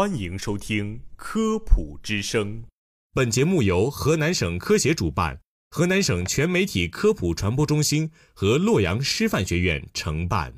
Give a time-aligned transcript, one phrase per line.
[0.00, 2.62] 欢迎收听《科普之声》。
[3.12, 5.38] 本节目由河南省科协主办，
[5.68, 10.54] 河南省全媒体科普传播中心和洛阳师范学院承办。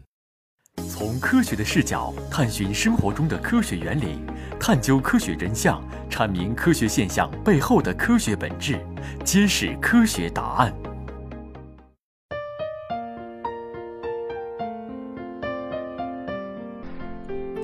[0.88, 4.20] 从科学的视角探寻生活中的科学原理，
[4.60, 8.78] 探究科学真相，阐明科学现象背后的科学本质，
[9.24, 10.72] 揭示科学答案。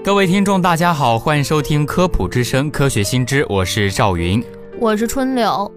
[0.08, 4.42] 各位听众，大家好，欢迎收听《科普之声·科学新知》，我是赵云，
[4.80, 5.70] 我是春柳。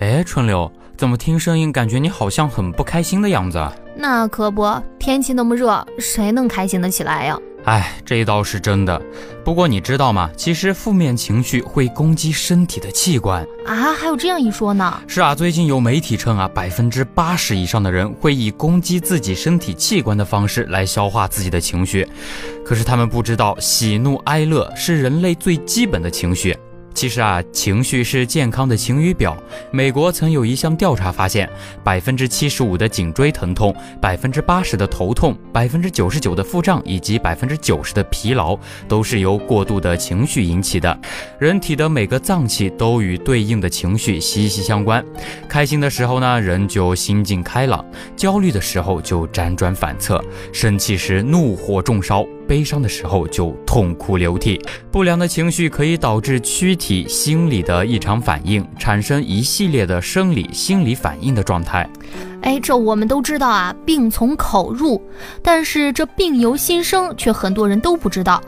[0.00, 3.64] 哎，春柳，怎么听声音感觉你好像很不开心的样子？
[3.94, 7.38] 那可不，天气那么热，谁能开心的起来呀？
[7.64, 9.00] 哎，这倒是真的。
[9.42, 10.30] 不过你知道吗？
[10.36, 15.00] 其实负面情绪会攻击身体的器官啊，还有这样一说呢？
[15.06, 22.06] 是啊，最近有媒体称啊，百分之八十以上的人会以攻击自己身体器官的方式来消化自己的情绪。
[22.64, 26.56] 可是他们不知道，喜怒哀乐是人类最基本的情绪。
[26.94, 29.36] 其实啊，情绪是健康的晴雨表。
[29.72, 31.50] 美国曾有一项调查发现，
[31.82, 38.56] 百分之七十五的颈椎疼痛，百分之八十的头痛，百分之九十九的腹胀，以及百分之九十的疲劳，
[38.88, 40.96] 都是由过度的情绪引起的。
[41.38, 45.04] 人体的每个脏器都与对应的情绪息息相关。
[45.48, 47.84] 开心的时候呢，人就心境开朗；
[48.16, 50.18] 焦虑的时候就辗转反侧；
[50.52, 52.24] 生气时怒火中烧。
[52.46, 61.88] 悲伤的时候就痛哭流涕，不良的情绪可以导致躯体、心理的异常反应，产生一系列的生理、心理反应的状态。
[62.42, 65.00] 哎，这我们都知道啊，病从口入，
[65.42, 68.42] 但是这病由心生，却很多人都不知道。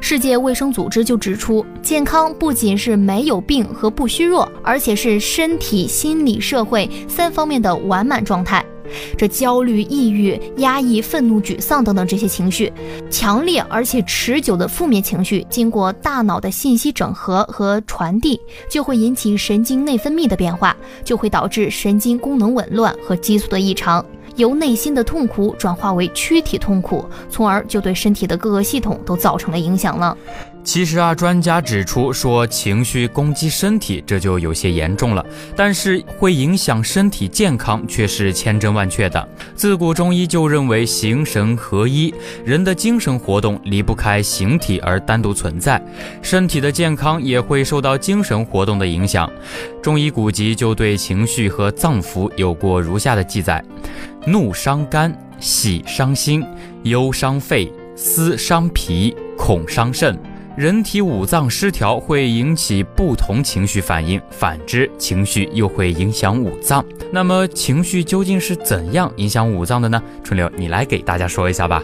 [0.00, 8.64] 世界卫生组织就指出，健康不仅是没有病和不虚弱，而且是身体、心理、社会三方面的完满状态。
[9.16, 12.72] 这焦虑、抑郁、压抑、愤怒、沮丧等等这些情绪，
[13.10, 24.04] 强烈而且持久的负面情绪，经过大脑的信息整合和传递，就会引起神经内分泌的变化，就会导致神经功能紊乱和激素的异常，
[24.36, 30.16] 由内心的痛苦转化为躯体痛苦，从而就对身体的各个系统都造成了影响了。
[30.64, 35.24] 其实啊，专家指出说，情绪攻击身体，这就有些严重了。
[35.56, 39.28] 但是会影响身体健康，却是千真万确的。
[39.54, 42.12] 自古中医就认为形神合一，
[42.44, 45.82] 人的精神活动离不开形体而单独存在，
[46.20, 49.30] 身体的健康也会受到精神活动的影响。
[49.82, 53.64] 中医古籍就对情绪和脏腑有过如下的记载：
[54.26, 56.44] 怒伤肝，喜伤心，
[56.82, 60.14] 忧伤肺，思伤脾，恐伤肾。
[60.58, 66.84] 人体五脏失调会引起不同情绪反应，反之，情绪又会影响五脏。
[67.12, 70.02] 那么，情绪究竟是怎样影响五脏的呢？
[70.24, 71.80] 春柳，你来给大家说一下吧。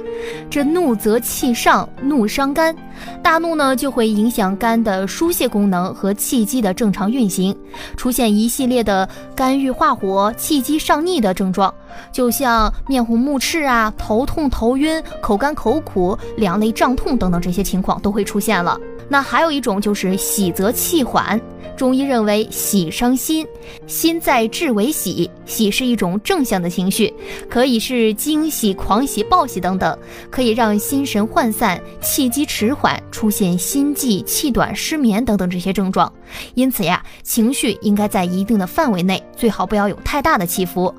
[0.50, 2.74] 这怒则气上，怒伤肝。
[3.22, 7.56] 大怒呢，就会影响肝的疏泄功能和气机的正常运行，
[7.96, 11.72] 出现一系列的肝郁化火、气机上逆的症状，
[12.12, 18.62] 就像面红目赤啊、头痛头晕、口干口苦、两肋胀痛等等这些情况都会出现。
[18.62, 18.78] 了，
[19.08, 21.40] 那还有一种就是喜则气缓。
[21.76, 23.44] 中医认为喜伤心，
[23.88, 27.12] 心在志为喜，喜是一种正向的情绪，
[27.50, 29.98] 可以是惊喜、狂喜、暴喜等等，
[30.30, 36.12] 可以让心神涣散、气机迟缓，出现心悸、气短、失眠等等这些症状。
[36.54, 40.94] 因此呀，情绪应该在一定的范围内，最好不要有太大的起伏。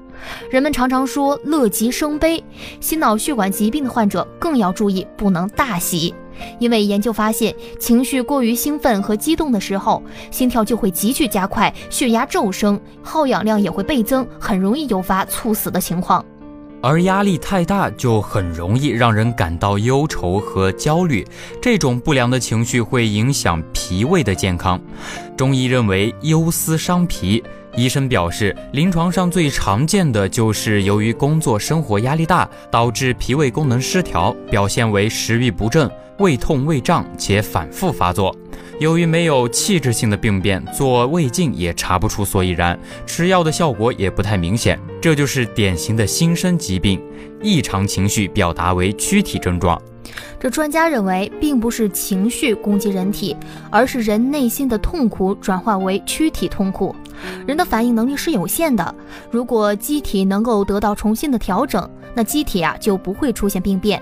[0.50, 2.44] 人们常常说乐极生悲，
[2.80, 6.14] 心脑血管疾病的患者更要注意，不能大喜。
[6.60, 16.24] 因为研究发现，情绪过于兴奋和激动的时候，心跳就会急剧加快，血压骤升，耗氧量也会倍增，很容易诱发猝死的情况。
[16.82, 21.26] 而压力太大，就很容易让人感到忧愁和焦虑，
[21.60, 24.80] 这种不良的情绪会影响脾胃的健康。
[25.36, 27.42] 中医认为忧思伤脾。
[27.76, 38.34] 医生表示，临床上最常见的就是由于工作生活压力大，导致脾胃功能失调，表现为食欲不振、胃痛、胃胀且反复发作。
[38.80, 47.02] 由于没有器质性的病变，做胃镜也查不出所以然，吃药的效果也不太明显，这就是典型的心身疾病，
[47.42, 49.82] 异常情绪表达为躯体症状。
[50.40, 53.36] 这专家认为，并不是情绪攻击人体，
[53.70, 56.96] 而是人内心的痛苦转化为躯体痛苦。
[57.48, 58.96] 人的反应能力是有限的，
[59.32, 64.00] 如果机体能够得到重新的调整，那机体啊就不会出现病变；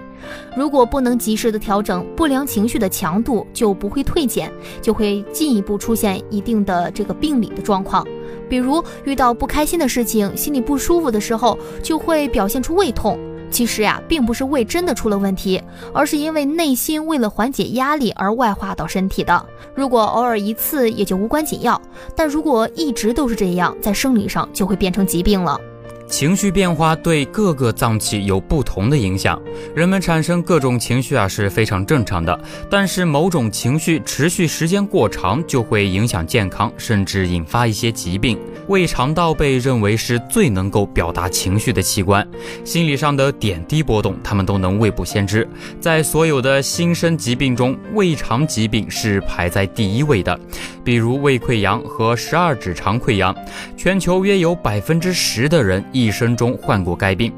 [0.56, 4.52] 如果不能及时的调整，不良情绪的强度就不会退减，
[4.82, 8.06] 就会进一步出现一定的这个病理的状况。
[8.50, 13.18] 比如遇到不开心的事情，心里不舒服的时候，就会表现出胃痛。
[13.54, 15.62] 其实呀，并不是胃真的出了问题，
[15.94, 19.46] 而是因为内心为了缓解压力而外化到身体的。
[19.76, 21.80] 如果偶尔一次也就无关紧要，
[22.16, 25.60] 但如果一直都是这样，在生理上就会变成疾病了。
[26.06, 29.42] 情绪变化对各个脏器有不同的影响，
[29.74, 32.40] 人们产生各种情绪啊是非常正常的。
[32.70, 38.38] 但是某种情绪持续时间过长，就会影响健康，甚至引发一些疾病。
[38.68, 42.26] 胃肠道被认为是最能够表达情绪的器官，
[42.64, 45.48] 心理上的点滴波动，他们都能未卜先知。
[45.80, 50.40] 在所有的新生疾病中，胃肠疾病是排在第一位的，
[50.84, 53.36] 比如胃溃疡和十二指肠溃疡，
[53.76, 55.84] 全球约有百分之十的人。
[55.92, 57.32] 一生中患过该病。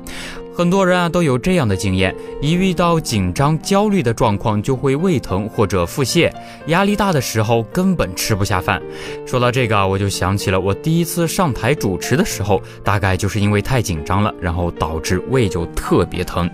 [0.57, 6.31] 很多人啊都有这样的经验，一遇到紧张、焦虑的状况，就会胃疼或者腹泻；
[6.67, 8.81] 压力大的时候，根本吃不下饭。
[9.25, 16.49] 说到这个啊，我就想起了我第一次上台主持的时候，大概就是因为太紧张了，然后导致胃就特别疼。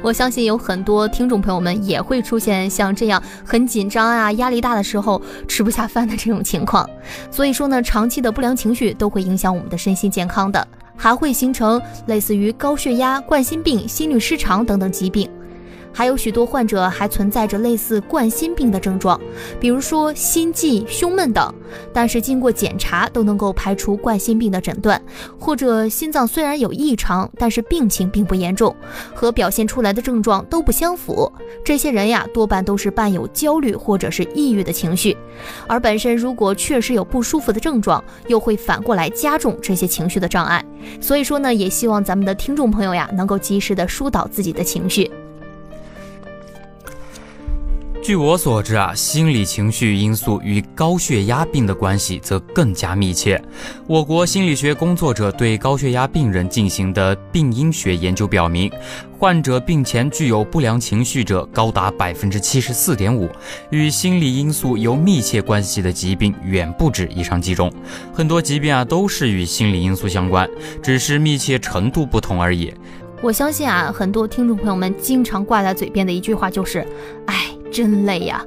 [0.00, 6.88] 我相信有很多听众朋友们也会出现像这样很紧张啊、压力大的时候吃不下饭的这种情况。
[7.30, 10.66] 所以说呢，长期的不良情绪都会影响我们的身心健康的。
[10.98, 15.37] 还会形成类似于高血压、冠心病、心律失常等等疾病。
[15.92, 19.20] 还有许多患者还存在着类似冠心病的症状，
[19.58, 21.52] 比如说心悸、胸闷等，
[21.92, 25.00] 但是经过检查都能够排除冠心病的诊断，
[25.38, 28.74] 或者心脏虽然有异常，但是病情并不严重，
[29.14, 31.30] 和表现出来的症状都不相符。
[31.64, 35.16] 这些人呀，多半都是伴有焦虑或者是抑郁的情绪，
[35.66, 40.64] 而本身如果确实有不舒服的症状，又会反过来加重这些情绪的障碍。
[41.00, 45.10] 所以说呢，也希望咱们的听众朋友呀，能够及时的疏导自己的情绪。
[48.08, 53.38] 据我所知啊，心理情绪因素与高血压病的关系则更加密切。
[53.86, 58.72] 我国心理学工作者对高血压病人进行的病因学研究表明，
[59.18, 63.28] 患者病前具有不良情绪者高达百分之七十四点五，
[63.68, 67.70] 与心理因素有密切关系的疾病远不止以上几种。
[68.14, 70.48] 很多疾病啊都是与心理因素相关，
[70.82, 72.72] 只是密切程度不同而已。
[73.20, 76.86] 我相信啊，很多听众朋友们经常挂在嘴边的一句话就是：“。”
[77.70, 78.44] 真累呀！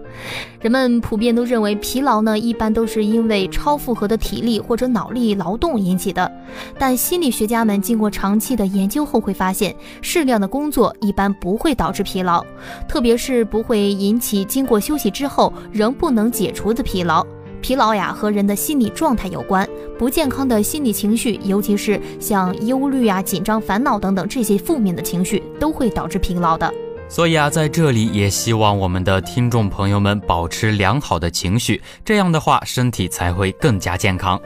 [0.59, 6.31] 人们普遍都认为疲劳呢，一般都是因为超负荷的体力或者脑力劳动引起的。
[6.77, 12.45] 但心理学家们经过长期的研究后会发现，适量的工作一般不会导致疲劳，
[12.87, 17.25] 特别是不会引起经过休息之后仍不能解除的疲劳。
[17.61, 26.73] 疲劳呀，和人的心理状态有关，不健康的心理情绪，尤其是像忧虑啊、紧张、烦恼等等这些负面的情绪，都会导致疲劳的。
[27.11, 34.41] 所以啊，在这里也希望我们的听众朋友们保持良好的情绪，这样的话身体才会更加健康。